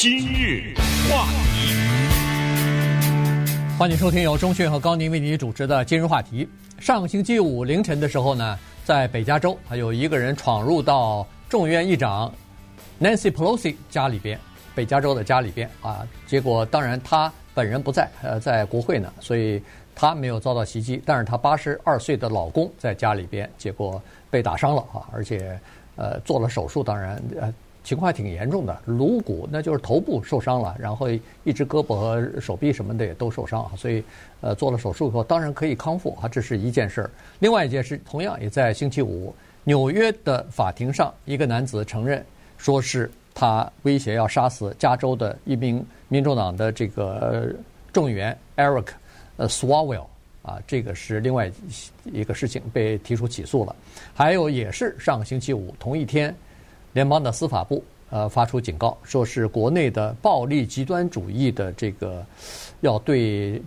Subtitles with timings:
[0.00, 0.72] 今日
[1.10, 1.74] 话题，
[3.78, 6.48] 欢迎收听由钟讯和高宁为您主持的今日话题。
[6.78, 12.32] 上个星期五凌晨的时候呢，在北加州，还有一个人闯入到众议院议长
[12.98, 14.40] Nancy Pelosi 家里边，
[14.74, 16.08] 北加州的家里边啊。
[16.26, 19.62] 结果当然他本人不在，呃，在国会呢，所以
[19.94, 21.02] 他没有遭到袭击。
[21.04, 25.60] 但是他八十二岁的老公在家里边，结果被打伤了啊，而且
[25.96, 27.52] 呃做了手术，当然呃。
[27.82, 31.08] 情况还挺严重的，颅骨那就是头部受伤了，然后
[31.44, 34.04] 一只胳膊和手臂什么的也都受伤，所以
[34.42, 37.10] 呃做了手术以后当然可以康复啊，这是一件事儿。
[37.38, 39.34] 另外一件事同样也在星期五，
[39.64, 42.24] 纽约的法庭上，一个男子承认
[42.58, 47.50] 说是他威胁要杀死加州的一名民主党的这个
[47.92, 48.88] 众议员 Eric
[49.38, 50.06] 呃 Swalwell
[50.42, 51.50] 啊，这个是另外
[52.04, 53.74] 一个事情被提出起诉了。
[54.14, 56.34] 还有也是上个星期五同一天。
[56.92, 62.24] 联邦的司法部呃发出警告，说是国内的暴力极端主义的这个
[62.80, 63.60] 要对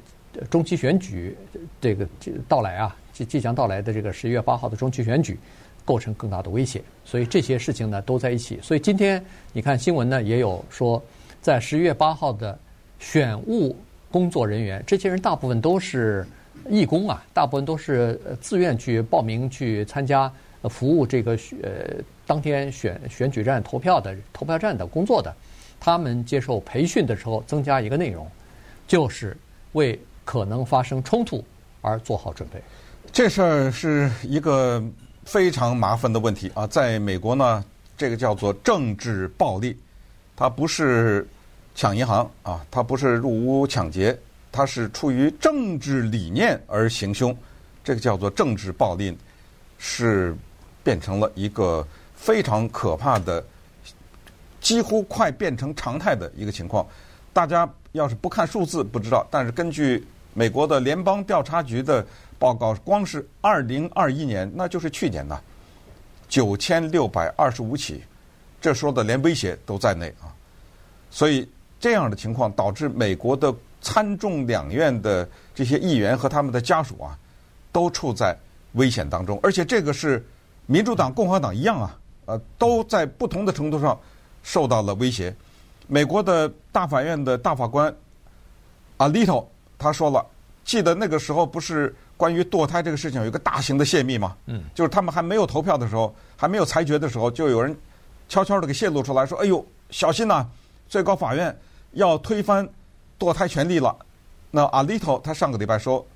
[0.50, 1.36] 中期选举
[1.80, 2.08] 这个
[2.48, 5.38] 到来啊，即即将到来的这个十一月八号的中期选举
[5.86, 6.82] 构成更大的威胁。
[7.06, 8.60] 所以这些事情呢都在一起。
[8.62, 11.02] 所以今天你看新闻呢也有说，
[11.42, 12.58] 在十一月八号的
[13.00, 13.76] 选务
[14.10, 16.26] 工作人员，这些人大部分都是
[16.70, 20.32] 义工啊，大部分都是自愿去报名去参加
[20.70, 22.04] 服务这个呃。
[22.26, 25.36] 当天选选举站投票的投票站的工作的，
[25.78, 28.26] 他们接受培训的时候增加一个内容，
[28.88, 29.36] 就是
[29.74, 31.44] 为可能发生冲突
[31.82, 32.62] 而做好准备。
[33.12, 34.82] 这事儿是一个
[35.26, 36.66] 非常麻烦的问题啊！
[36.66, 37.62] 在美国呢，
[37.98, 39.78] 这个叫做政治暴力，
[40.34, 41.28] 它不是
[41.76, 44.18] 抢银行啊，它不是入屋抢劫，
[44.50, 47.38] 它是出于政治理念而行凶，
[47.84, 49.14] 这个叫做政治暴力，
[49.78, 50.34] 是
[50.84, 51.86] 变成了一个。
[52.16, 53.44] 非常可怕的，
[54.62, 56.88] 几乎快变成常态的一个情况。
[57.34, 60.02] 大家要是不看数字不知道，但是根据
[60.34, 62.06] 美国的联邦调查局的
[62.40, 65.38] 报告，光是二零二一年，那就是去年呐，
[66.30, 68.02] 九千六百二十五起，
[68.62, 70.32] 这说的连威胁都在内啊。
[71.12, 71.46] 所以
[71.78, 77.20] 这样的情况导致美国的参众两院的这些议员和他们的家属啊，
[77.74, 78.34] 都处在
[78.76, 80.26] 危险当中，而且这个是
[80.66, 82.00] 民主党、共和党一样啊。
[82.26, 84.00] 呃，都在不同的程度上
[84.44, 85.36] 受到了威胁。
[85.88, 87.94] 美国的大法院的大法官
[88.96, 89.46] 阿利托
[89.78, 90.26] 他说了，
[90.64, 94.38] 记得那个时候不是关于堕胎这个事情有一个大型的泄密吗？
[94.46, 97.78] 嗯，就是他们还没有投票的时候，还没有裁决的时候，就有人
[98.30, 100.48] 悄悄的给泄露出来说：“哎呦，小心呐，
[100.88, 101.54] 最高法院
[101.92, 102.66] 要推翻
[103.20, 103.94] 堕胎权利了。”
[104.50, 106.08] 那阿利托他上个礼拜说，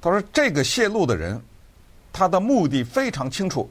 [0.00, 1.42] 他说这个泄露的人，
[2.12, 3.68] 他的目的非常清楚。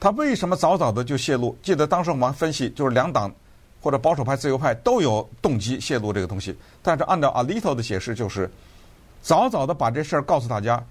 [0.00, 1.56] 他为什么早早的就泄露？
[1.62, 3.32] 记得当时我们分析，就是两党
[3.80, 6.54] 或者保守派、自由派都有动机泄露这个东西。
[6.82, 8.50] 但是按照阿利托的解释，就是
[9.22, 10.82] 早早的把这事儿告诉大家，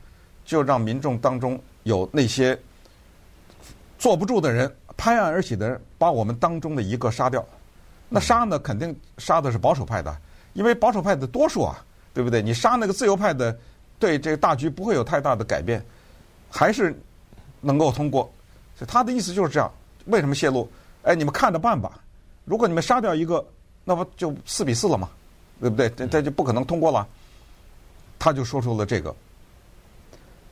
[0.43, 2.59] 就让民众当中有那些
[3.99, 7.45] 坐不住的人，拍案而起的人，把我们当中的一个杀掉。
[8.09, 10.15] 那杀呢，肯定杀的是保守派的，
[10.53, 11.83] 因为保守派的多数啊，
[12.13, 12.41] 对不对？
[12.41, 13.55] 你杀那个自由派的，
[13.99, 15.83] 对这个大局不会有太大的改变，
[16.49, 16.99] 还是
[17.61, 18.31] 能够通过。
[18.87, 19.71] 他的意思就是这样，
[20.05, 20.69] 为什么泄露？
[21.03, 21.99] 哎，你们看着办吧。
[22.45, 23.45] 如果你们杀掉一个，
[23.83, 25.09] 那不就四比四了吗？
[25.61, 25.89] 对不对？
[25.91, 27.07] 这这就不可能通过了。
[28.19, 29.13] 他就说出了这个。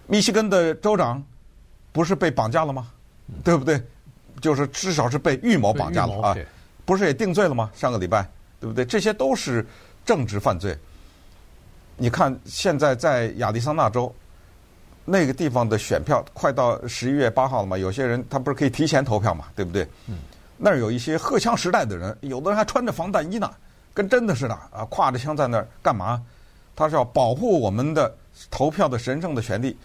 [0.08, 1.24] 密西根的州长
[1.92, 2.90] 不是被绑架了吗？
[3.44, 3.82] 对不对？
[4.42, 6.38] 就是至少是被预谋绑架了啊。
[6.86, 7.70] 不是也定罪了吗？
[7.74, 8.86] 上个礼拜，对不对？
[8.86, 9.66] 这些都是
[10.06, 10.78] 政治犯罪。
[11.98, 14.14] 你看，现在在亚利桑那州。
[15.04, 17.78] 那个地方的选票快到十一月八号了嘛？
[17.78, 19.46] 有些人他不是可以提前投票嘛？
[19.56, 19.88] 对不对？
[20.08, 20.18] 嗯。
[20.58, 23.52] 那儿有一些荷枪实弹的人，有的人还穿着防弹衣呢，
[23.96, 26.22] 跟真的似的啊，挎着枪在那儿干嘛？
[26.76, 28.16] 他是要保护我们的
[28.52, 29.76] 投票的神圣的权利。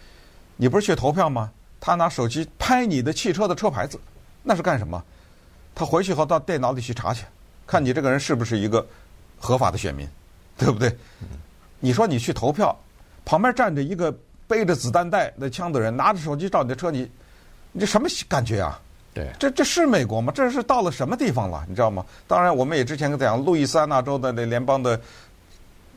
[0.56, 1.50] 你不是去投票吗？
[1.81, 3.98] 他拿手机拍你的汽车的车牌子，
[4.43, 5.03] 那是干什么？
[5.75, 7.25] 他回去后到电脑里去查去，
[7.66, 8.87] 看你这个人是不是一个
[9.38, 10.07] 合法的选民，
[10.59, 10.91] 对不对？
[11.22, 11.28] 嗯。
[11.80, 12.78] 你说你去投票，
[13.24, 14.15] 旁边站着一个。
[14.48, 17.10] 背着子弹带那枪的人拿着手机照你的车，你
[17.72, 18.81] 你这什么感觉啊？
[19.13, 20.31] 对，这这是美国吗？
[20.34, 21.65] 这是到了什么地方了？
[21.66, 22.04] 你知道吗？
[22.28, 25.01] 当然，我们也之前跟讲，路易斯安那州的那联邦的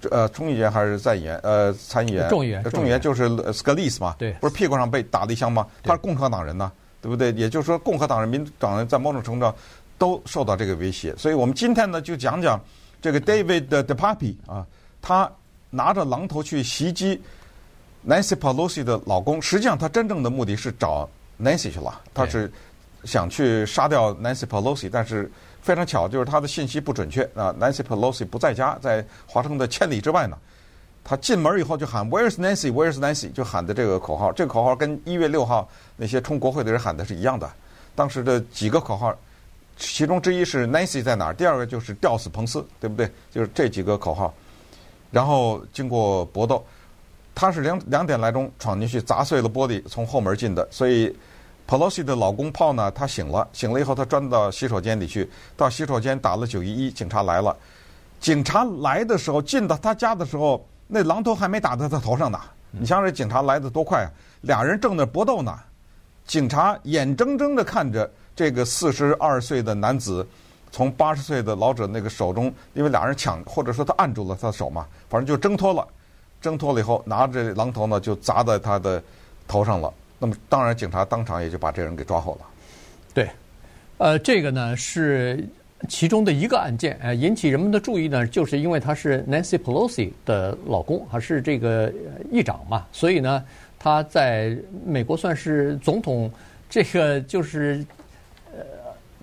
[0.09, 5.67] 呃众议员还是在议员呃参议员，众议员，众议员就是斯科利斯嘛，对，不是屁股上被打了一枪吗？
[5.83, 7.29] 他是共和党人呢，对不对？
[7.33, 9.53] 也就是说，共和党人、民主党人在某种程度上
[9.97, 11.13] 都受到这个威胁。
[11.17, 12.57] 所以我们今天呢，就讲讲
[13.01, 14.65] 这个 David DePape 啊，
[15.01, 15.29] 他
[15.69, 17.21] 拿着榔头去袭击。
[18.07, 21.09] Nancy Pelosi 的老公，实际上他真正的目的是找
[21.41, 22.51] Nancy 去了，他是
[23.03, 25.31] 想去杀掉 Nancy Pelosi，但是
[25.61, 27.53] 非常巧，就是他的信息不准确啊。
[27.59, 30.37] Nancy Pelosi 不在家，在华盛顿千里之外呢。
[31.01, 33.31] 他进门以后就喊 Where's Nancy？Where's Nancy？
[33.31, 37.49] 就喊的这个口号，这个口号跟一月六号那些冲国会的人喊的是一样的。
[37.95, 39.15] 当时的几个口号，
[39.75, 41.33] 其中之一是 Nancy 在哪儿？
[41.33, 43.09] 第二个就是吊死彭斯，对不对？
[43.31, 44.31] 就是这几个口号。
[45.09, 46.63] 然后经过搏斗，
[47.39, 50.67] 他是两两点来钟闯进去砸碎了玻璃，从后门进的。
[50.69, 51.15] 所以
[51.65, 57.55] Pelosi 的老公 Paul 呢，他醒了，醒了以后他钻到洗手间里去，到洗手间打了九一一，警察来了。
[58.19, 62.37] 警察来的时候，进到他家的时候，那榔头还没打在他头上呢。
[62.71, 64.11] 你想想这警察来的多快啊！
[64.41, 65.57] 俩人正在搏斗呢，
[66.27, 70.27] 警察眼睁睁的看着这个四十二岁的男子。
[70.71, 75.87] 从八十岁的老者那个手中，因为俩人抢，或者说他按住了他的手嘛，反正就挣脱了，
[76.41, 79.01] 挣脱了以后，拿着榔头呢就砸在他的
[79.47, 79.93] 头上了。
[80.17, 82.39] 那么当然，警察当场也就把这人给抓获了。
[83.13, 83.29] 对，
[83.97, 85.47] 呃，这个呢是
[85.87, 91.91] 其中的一个案件，呃，引起人们的注意呢，就是因为他是 Nancy Pelosi 的老公，还是这个
[92.31, 93.43] 议长嘛，所以呢，
[93.77, 96.31] 他在美国算是总统，
[96.69, 97.85] 这个就是。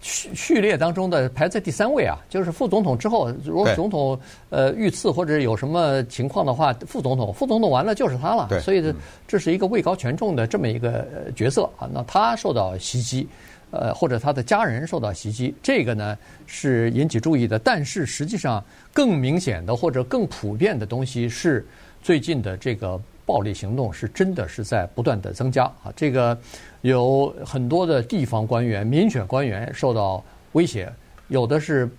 [0.02, 4.18] 序序列当中的排在第三位啊，就是副总统之后，如果总统
[4.50, 8.60] 呃遇刺或者有什么情况的话，副总统，副总统完了就是他了。
[8.60, 8.94] 所以这
[9.26, 11.88] 这是一个位高权重的这么一个角色啊。
[11.92, 13.26] 那他受到袭击，
[13.70, 16.16] 呃，或者他的家人受到袭击，这个呢
[16.46, 17.58] 是引起注意的。
[17.58, 21.66] 但是实际上更明显的或者更普遍的东西是
[22.02, 23.00] 最近的这个。
[23.26, 25.92] 暴力行动是真的是在不断的增加啊！
[25.96, 26.38] 这个
[26.82, 30.88] 有很多的地方官员、民选官员受到威胁，
[31.26, 31.90] 有的是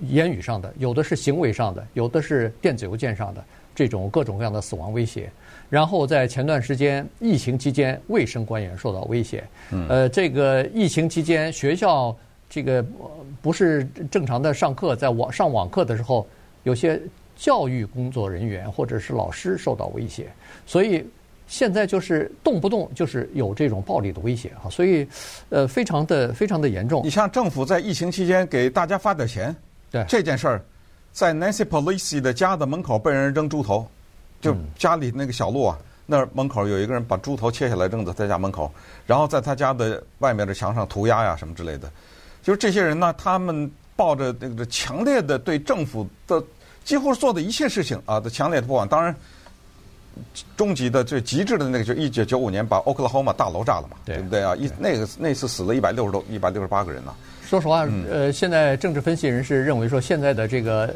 [0.00, 3.44] 言语上的，有的是行为上的，有的是电子邮件上的
[3.76, 5.30] 这种各种各样的死亡威胁。
[5.70, 9.44] 然后在前段时间疫情期间，卫生官员受到威胁。
[9.88, 12.14] 呃，这个疫情期间学校
[12.50, 12.84] 这个
[13.40, 16.26] 不是正常的上课，在网上网课的时候，
[16.64, 17.00] 有些。
[17.36, 20.32] 教育工作人员或者是老师受到威胁，
[20.66, 21.06] 所以
[21.46, 25.06] 现在就是动不动就是有这种暴力的威胁啊，所以
[25.50, 27.04] 呃非常的非常的严重。
[27.04, 29.54] 你像政府在疫情期间给大家发点钱，
[29.90, 30.64] 对这件事儿，
[31.12, 33.86] 在 Nancy Pelosi 的家的门口被人扔猪头，
[34.40, 38.72] 就家里那个小路啊，那门口有一个人把猪头切下来扔在他家门口，
[39.06, 41.88] 然后在他家的外面的墙上涂鸦呀什么之类的，
[42.42, 46.42] 就是这些人呢，他们抱着那个强烈的对政府的。
[46.86, 48.86] 几乎做的一切事情啊，都强烈的不满。
[48.86, 49.14] 当然，
[50.56, 54.54] 终极的最极致的那个，就一九九五年把 Oklahoma 大楼炸了嘛，对不对啊？
[54.54, 57.12] 一那个那次死了一百六十多、一百六十八个人呢。
[57.44, 60.94] 说实话，呃，现在政治分析人士认为说，现在的这个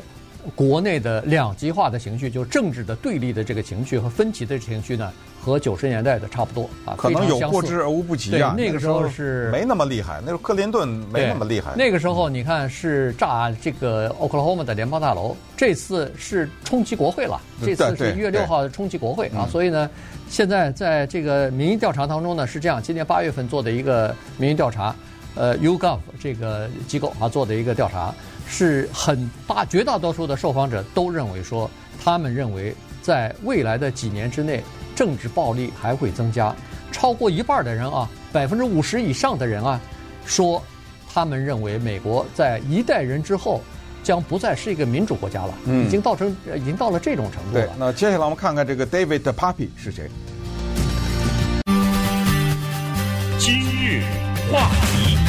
[0.54, 5.10] 国内的两极化的情绪，就政治的对立的这个情绪和分歧的情绪呢。
[5.42, 8.54] 和九十年代的差不多啊，可能有过之而无不及啊。
[8.58, 11.72] 那个时候是没那么厉害，那时候克林顿没那么厉害。
[11.78, 17.40] 那个时候你看是炸这个 Oklahoma 的联邦大楼，这次是冲击国会了。
[17.64, 19.88] 这次是一月六号冲击国会啊，所以呢，
[20.28, 24.94] 现在在这个民意调查当中呢是这样，今年八月份做的一个民意调查，
[25.36, 28.14] 呃，YouGov 这个机构啊做的一个调查，
[28.50, 31.70] 是很大绝大多数的受访者都认为说，
[32.04, 34.62] 他们认为在未来的几年之内。
[34.92, 36.54] 政治暴力还会增加，
[36.92, 39.80] 超过一半的人啊，百分之五十以上的人啊，
[40.26, 40.62] 说
[41.10, 43.62] 他们认为美国在一代人之后
[44.02, 47.66] 将不再是一个民主国家了，嗯，已经到成已经到了这种程度了。
[47.66, 50.10] 对，那接下来我们看看这个 David Papi 是谁？
[53.38, 54.02] 今日
[54.52, 55.19] 话题。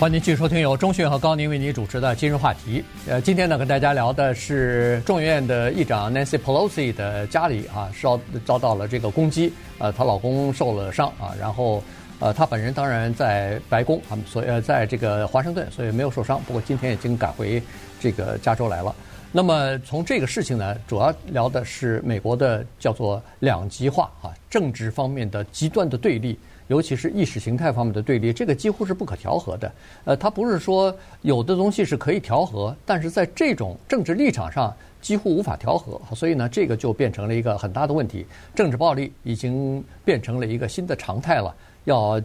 [0.00, 2.82] 欢迎继续收听由钟讯和高宁为您主持的今日话题。
[3.06, 11.84] 呃，今天呢，跟大家聊的是众议院的议长 Nancy Pelosi 的家里啊，遭遭到了这个攻击，呃，她老公受了伤啊，然后
[12.18, 16.40] 呃，她本人当然在白宫啊，所以呃，在这个华盛顿，所以没有受伤。
[16.46, 17.62] 不过今天已经赶回
[18.00, 18.96] 这个加州来了。
[19.30, 26.38] 那么从这个事情呢，主要聊的是美国的叫做两极化啊，政治方面的极端的对立。
[26.70, 29.72] 尤其是意识形态方面的对立，这个几乎是不可调和的。
[30.04, 34.72] 呃，它不是说有的东西是可以调和，但是在这种政治立场上
[35.02, 36.00] 几乎无法调和。
[36.14, 38.24] 所以呢，这个就变成了一个很大的问题。
[38.54, 41.52] 政治暴力已经变成了一个新的常态了，
[41.86, 42.22] 要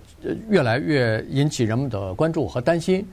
[0.47, 3.03] 越来越引起人们的关注和担心。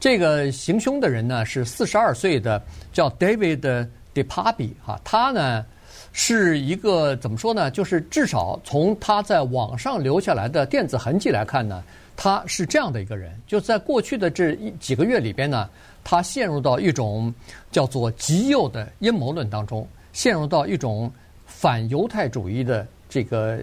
[0.00, 2.60] 这个行凶的人呢，是四十二岁的，
[2.92, 5.64] 叫 David DePape 哈，他呢。
[6.12, 7.70] 是一个怎么说呢？
[7.70, 11.82] 就是至少从他在网上留下来的电子痕迹来看呢，
[12.16, 13.32] 他是这样的一个人。
[13.46, 15.68] 就在过去的这一几个月里边呢，
[16.02, 17.32] 他陷入到一种
[17.70, 21.10] 叫做极右的阴谋论当中，陷入到一种
[21.46, 23.58] 反犹太主义的这个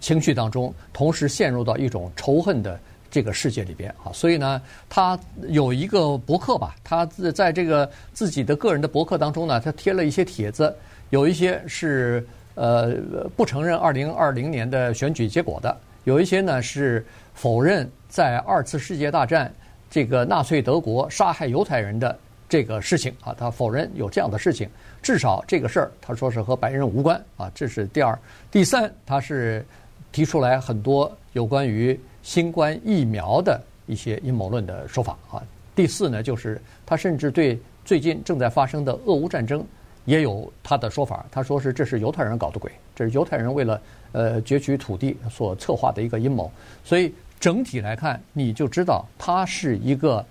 [0.00, 2.78] 情绪当中，同时陷入到一种仇恨的
[3.10, 4.12] 这个世界里边啊。
[4.12, 10.74] 所以呢，他有一个博客吧，他在这个自己的个人的博客当中呢，他贴了一些帖子，
[11.14, 12.96] 有一些是呃
[13.36, 19.52] 不承认二零二零年的选举结果的，有一些呢是否认在二次世界大战
[19.88, 22.18] 这个纳粹德国杀害犹太人的
[22.48, 24.68] 这个事情啊，他否认有这样的事情。
[25.02, 28.18] 至少这个事儿，他说是和白人无关啊，这是第二。
[28.50, 29.64] 第三，他是
[30.10, 35.40] 提出来很多有关于新冠疫苗的一些阴谋论的说法啊。
[35.76, 39.64] 第四呢，就是他甚至对最近正在发生的俄乌战争
[40.04, 41.24] 也有他的说法。
[41.30, 43.80] 他说是这是犹太人搞的鬼，这是犹太人为了
[44.12, 46.50] 呃攫取土地所策划的一个阴谋。
[46.84, 50.24] 所以整体来看，你就知道他是一个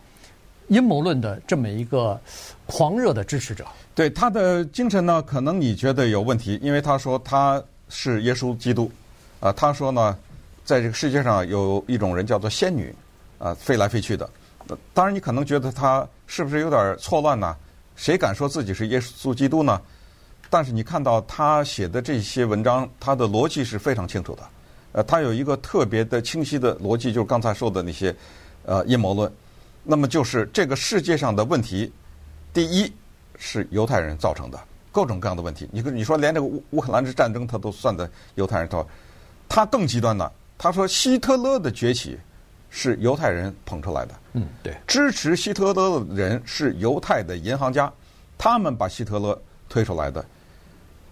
[0.67, 2.19] 阴谋论的这么一个
[2.65, 3.65] 狂热的支持者。
[3.95, 8.91] 对他的精神呢，可能你觉得有问题，因为他说他是耶稣基督，
[9.39, 10.17] 啊，他说呢，
[10.65, 12.93] 在这个世界上有一种人叫做仙女，
[13.37, 14.27] 啊，飞来飞去的。
[14.93, 17.55] 当然，你可能觉得他是不是有点错乱呢？
[17.95, 19.81] 谁敢说自己是耶稣基督呢？
[20.49, 24.43] 但是你看到他写的这些文章，他的逻辑是非常清楚的，
[24.93, 28.15] 呃，他有一个特别的清晰的逻辑，就是刚才说的那些
[28.65, 29.31] 呃阴谋论。
[29.83, 31.91] 那么就是这个世界上的问题，
[32.53, 32.91] 第一。
[33.35, 34.59] 是犹太人造成的
[34.91, 35.67] 各种各样的问题。
[35.71, 38.87] 你你说连这个乌乌克兰之战争，他都算在犹太人头。
[39.49, 42.17] 他更极端的，他说希特勒的崛起
[42.75, 44.13] 是犹太人捧出来的。
[44.33, 44.75] 嗯，对。
[44.87, 47.91] 支持希特勒的人是犹太的银行家，
[48.35, 49.39] 他们把希特勒
[49.69, 50.25] 推出来的。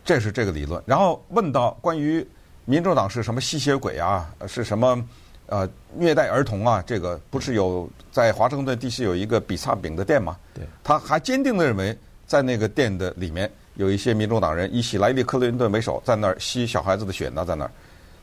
[0.03, 0.82] 这是这个理论。
[0.88, 2.27] 然后问到关于
[2.65, 5.08] 民主党是什么吸血鬼啊，是什么
[5.46, 6.84] 呃虐待儿童啊？
[6.86, 10.36] 这个不是有在华盛顿地区有一个比萨饼的店吗？
[10.56, 10.65] 对。
[10.84, 11.96] 他还坚定的认为。
[12.27, 17.72] 在那个店的里面，有一些民主党人以希莱利·克林顿为首，在那儿吸小孩子的血呢，在那儿。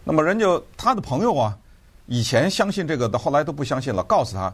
[0.02, 1.54] 那么人就他的朋友啊，
[2.08, 4.52] 以前相信这个的，后来都不相信了，告诉他，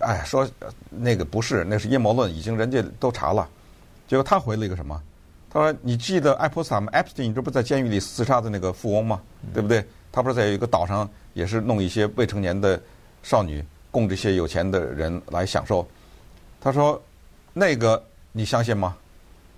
[0.00, 0.46] 哎，说
[0.90, 3.48] 那个不是，那是阴谋论，已经人家都查了。
[4.06, 5.00] 结果他回了一个什么？
[5.48, 9.20] 他说：“你记得爱泼斯坦吗？Epstein 这不在监狱里自杀的那个富翁吗？
[9.54, 9.82] 对不对？
[10.12, 12.80] 他不是在一个岛上，也是弄一些未成年的
[13.22, 15.88] 少女供这些有钱的人来享受。
[16.60, 17.00] 他说
[17.52, 18.96] 那个。”你相信吗？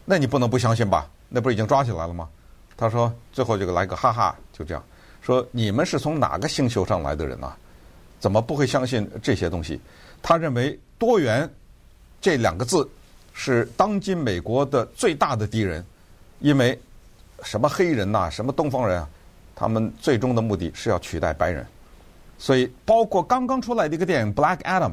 [0.07, 1.07] 那你不能不相信吧？
[1.29, 2.27] 那不是已经抓起来了吗？
[2.75, 4.83] 他说最后这个来个哈哈，就这样
[5.23, 7.57] 说，你们是从哪个星球上来的人啊？
[8.21, 9.81] 怎么不会相信这些东西？
[10.21, 11.49] 他认为多元
[12.21, 12.88] 这两个字
[13.33, 15.85] 是当今美国的最大的敌人，
[16.41, 16.79] 因为
[17.43, 19.09] 什么黑人呐，什么东方人啊，
[19.57, 21.67] 他们最终的目的是要取代白人，
[22.38, 24.91] 所以包括刚刚出来的一个电影《Black Adam》，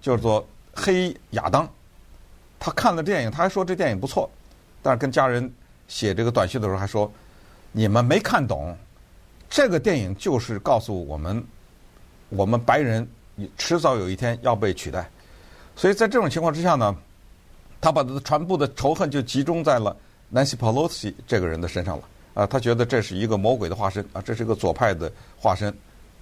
[0.00, 1.68] 叫做黑亚当。
[2.60, 4.30] 他看了电影，他还说这电影不错，
[4.82, 5.52] 但是跟家人
[5.86, 7.10] 写这个短信的时候还说
[7.70, 8.76] ：“你们没看懂，
[9.48, 11.42] 这个电影就是告诉我们，
[12.28, 13.08] 我们白人
[13.56, 15.08] 迟早有一天要被取代。”
[15.76, 16.94] 所以在这种情况之下呢，
[17.80, 19.96] 他把他的全部的仇恨就集中在了
[20.32, 22.04] Nancy Pelosi 这个人的身上了。
[22.34, 25.72] 啊，他觉得这是一个魔鬼的化身啊，这是一个左派的化身。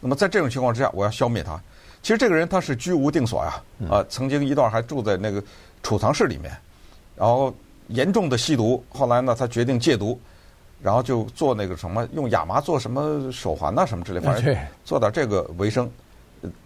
[0.00, 1.60] 那么在这种情况之下，我要消灭他。
[2.02, 5.42] 其实这个人他是居无定所呀，啊，曾经一段还住在那个。
[5.82, 6.52] 储藏室里面，
[7.14, 7.54] 然后
[7.88, 10.18] 严重的吸毒，后来呢，他决定戒毒，
[10.82, 15.90] 然后就做那个什么，用亚麻做什么手环呐、啊，什么之类，反正做点这个为生。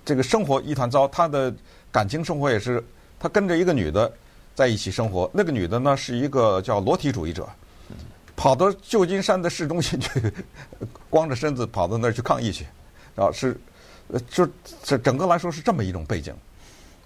[0.05, 1.53] 这个生活一团糟，他的
[1.91, 2.85] 感情生活也是，
[3.19, 4.13] 他跟着一个女的
[4.55, 7.49] 在一起生活，那个女的呢是一个叫裸体主义者，
[8.37, 10.21] 跑到旧金山的市中心去，
[11.09, 12.67] 光着身子跑到那儿去抗议去，
[13.15, 13.59] 然后是，
[14.29, 14.47] 就
[14.83, 16.35] 这整个来说是这么一种背景，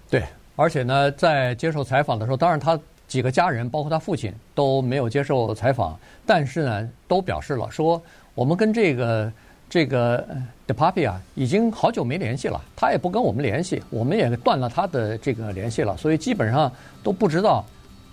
[0.09, 0.23] 对。
[0.57, 8.01] 而且呢，在接受采访的时候，当然他几个家人，包括他父亲都没有接受采访，但是呢，都表示了说，
[8.33, 9.31] 我们跟这个
[9.69, 10.25] 这个
[10.67, 16.71] DePapi 啊，已经好久没联系了，他也不跟我们联系，我们也断了他的这个联系了，所以基本上
[17.03, 17.63] 都不知道，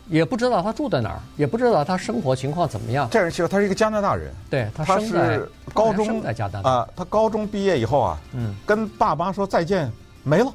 [0.09, 3.09] 也不知道他住在哪儿，也不知道他生活情况怎么样。
[3.11, 5.41] 这人其实他是一个加拿大人，对他生在
[5.73, 9.91] 高中生在加拿大啊，他高中毕业以后啊，嗯，跟爸妈说再见，
[10.23, 10.53] 没了。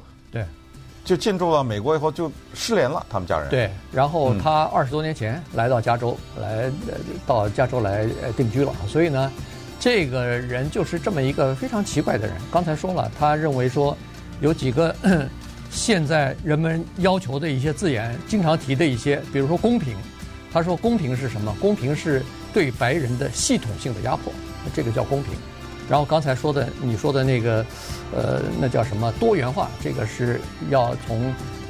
[1.08, 3.48] 就进驻了美国以后就失联了，他们家人。
[3.48, 6.70] 对，然后他二十多年前来到加州，嗯、来
[7.26, 8.70] 到加州来定居了。
[8.86, 9.32] 所以呢，
[9.80, 12.36] 这个人就是这么一个非常奇怪的人。
[12.52, 13.96] 刚才说了，他认为说
[14.42, 14.94] 有几个
[15.70, 19.96] 现在人们要求的一些字眼，经常提的一些，比如说公平。
[20.52, 21.56] 他说公平是什么？
[21.58, 22.22] 公平是
[22.52, 24.30] 对白人的系统性的压迫，
[24.74, 25.32] 这个叫公平。
[25.88, 27.64] 然后刚才说的，你说的那个，
[28.14, 29.68] 呃，那叫什么多元化？
[29.82, 31.24] 这个是要从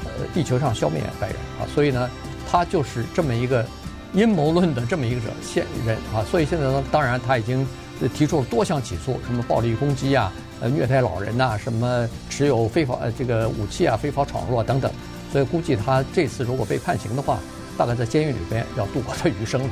[0.05, 2.11] 呃地球上消灭白人啊，所以呢，
[2.51, 3.65] 他就是这么一个
[4.13, 6.25] 阴谋论的这么一个现人啊。
[6.29, 7.65] 所以现在呢，当然他已经
[8.13, 14.91] 提出了多项起诉，什么暴力攻击啊、呃虐待老人呐、什么持有非法这个武器啊，非法闯入啊等等。
[15.31, 17.39] 所以估计他这次如果被判刑的话，
[17.77, 19.69] 大概在监狱里边要度过他余生了。